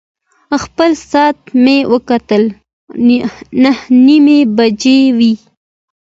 خپل 0.63 0.91
ساعت 1.11 1.39
مې 1.63 1.77
وکتل، 1.93 2.43
نهه 3.63 3.83
نیمې 4.05 4.39
بجې 4.57 4.99
وې. 5.17 5.33